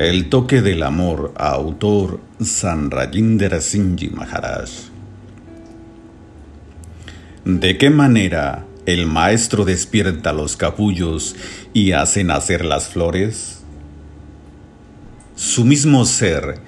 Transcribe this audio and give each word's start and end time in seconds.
El 0.00 0.30
toque 0.30 0.62
del 0.62 0.82
amor, 0.82 1.34
autor 1.36 2.20
San 2.42 2.90
Rajinder 2.90 3.60
Singh 3.60 4.10
Maharaj. 4.14 4.70
¿De 7.44 7.76
qué 7.76 7.90
manera 7.90 8.64
el 8.86 9.04
maestro 9.04 9.66
despierta 9.66 10.32
los 10.32 10.56
capullos 10.56 11.36
y 11.74 11.92
hace 11.92 12.24
nacer 12.24 12.64
las 12.64 12.88
flores? 12.88 13.60
Su 15.36 15.66
mismo 15.66 16.06
ser 16.06 16.62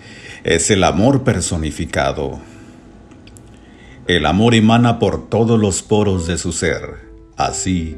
es 0.45 0.71
el 0.71 0.85
amor 0.85 1.25
personificado. 1.25 2.39
El 4.09 4.27
amor 4.27 4.55
emana 4.55 4.99
por 4.99 5.31
todos 5.31 5.59
los 5.59 5.81
poros 5.81 6.27
de 6.27 6.37
su 6.37 6.53
ser. 6.53 7.09
Así, 7.39 7.97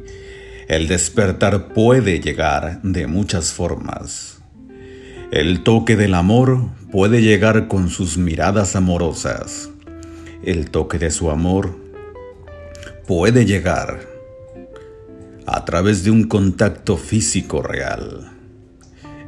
el 0.69 0.87
despertar 0.87 1.75
puede 1.75 2.21
llegar 2.21 2.81
de 2.83 3.09
muchas 3.09 3.53
formas. 3.53 4.44
El 5.35 5.65
toque 5.65 5.97
del 5.97 6.15
amor 6.15 6.61
puede 6.93 7.21
llegar 7.21 7.67
con 7.67 7.91
sus 7.91 8.17
miradas 8.19 8.77
amorosas. 8.77 9.69
El 10.45 10.71
toque 10.71 10.97
de 11.01 11.11
su 11.11 11.29
amor 11.29 11.77
puede 13.09 13.45
llegar 13.45 14.07
a 15.45 15.65
través 15.65 16.05
de 16.05 16.13
un 16.13 16.29
contacto 16.29 16.97
físico 16.97 17.63
real. 17.63 18.31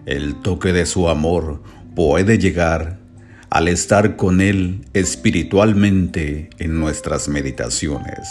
El 0.05 0.37
toque 0.43 0.73
de 0.73 0.87
su 0.87 1.09
amor 1.09 1.61
puede 1.97 2.39
llegar 2.39 3.01
al 3.51 3.67
estar 3.67 4.15
con 4.15 4.41
Él 4.41 4.85
espiritualmente 4.93 6.51
en 6.61 6.79
nuestras 6.79 7.29
meditaciones. 7.29 8.29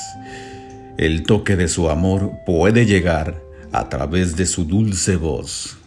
El 0.98 1.24
toque 1.24 1.58
de 1.58 1.68
su 1.68 1.90
amor 1.90 2.32
puede 2.46 2.86
llegar 2.86 3.44
a 3.74 3.90
través 3.90 4.38
de 4.38 4.46
su 4.46 4.64
dulce 4.64 5.18
voz. 5.18 5.78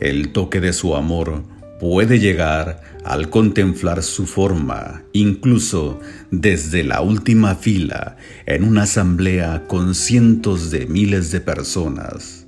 El 0.00 0.30
toque 0.30 0.60
de 0.60 0.72
su 0.72 0.94
amor 0.94 1.42
puede 1.80 2.20
llegar 2.20 2.82
al 3.04 3.30
contemplar 3.30 4.04
su 4.04 4.26
forma, 4.26 5.02
incluso 5.12 5.98
desde 6.30 6.84
la 6.84 7.00
última 7.00 7.56
fila 7.56 8.16
en 8.46 8.62
una 8.62 8.82
asamblea 8.82 9.64
con 9.66 9.96
cientos 9.96 10.70
de 10.70 10.86
miles 10.86 11.32
de 11.32 11.40
personas. 11.40 12.46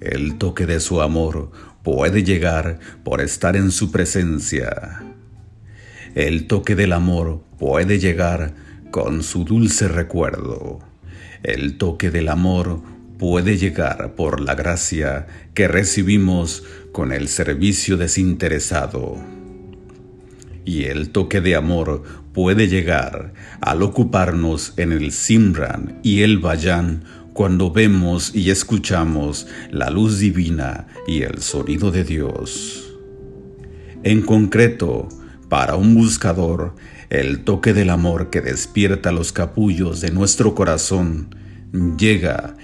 El 0.00 0.36
toque 0.36 0.66
de 0.66 0.80
su 0.80 1.00
amor 1.00 1.52
puede 1.84 2.24
llegar 2.24 2.80
por 3.04 3.20
estar 3.20 3.54
en 3.54 3.70
su 3.70 3.92
presencia. 3.92 5.04
El 6.16 6.48
toque 6.48 6.74
del 6.74 6.92
amor 6.92 7.44
puede 7.56 8.00
llegar 8.00 8.54
con 8.90 9.22
su 9.22 9.44
dulce 9.44 9.86
recuerdo. 9.86 10.80
El 11.44 11.78
toque 11.78 12.10
del 12.10 12.28
amor 12.28 12.82
puede 13.20 13.58
llegar 13.58 14.14
por 14.14 14.40
la 14.40 14.54
gracia 14.54 15.26
que 15.52 15.68
recibimos 15.68 16.64
con 16.90 17.12
el 17.12 17.28
servicio 17.28 17.98
desinteresado. 17.98 19.18
Y 20.64 20.84
el 20.84 21.10
toque 21.10 21.42
de 21.42 21.54
amor 21.54 22.02
puede 22.32 22.66
llegar 22.66 23.34
al 23.60 23.82
ocuparnos 23.82 24.72
en 24.78 24.92
el 24.92 25.12
Simran 25.12 26.00
y 26.02 26.22
el 26.22 26.38
Bayan 26.38 27.04
cuando 27.34 27.70
vemos 27.70 28.34
y 28.34 28.50
escuchamos 28.50 29.46
la 29.70 29.90
luz 29.90 30.18
divina 30.18 30.86
y 31.06 31.20
el 31.20 31.42
sonido 31.42 31.90
de 31.90 32.04
Dios. 32.04 32.96
En 34.02 34.22
concreto, 34.22 35.10
para 35.50 35.76
un 35.76 35.94
buscador, 35.94 36.74
el 37.10 37.44
toque 37.44 37.74
del 37.74 37.90
amor 37.90 38.30
que 38.30 38.40
despierta 38.40 39.12
los 39.12 39.30
capullos 39.32 40.00
de 40.00 40.10
nuestro 40.10 40.54
corazón 40.54 41.34
llega 41.98 42.54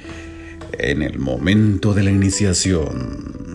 en 0.78 1.02
el 1.02 1.18
momento 1.18 1.94
de 1.94 2.02
la 2.02 2.10
iniciación. 2.10 3.45